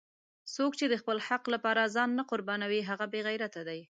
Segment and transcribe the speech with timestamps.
[0.55, 3.81] څوک چې د خپل حق لپاره ځان نه قربانوي هغه بېغیرته دی!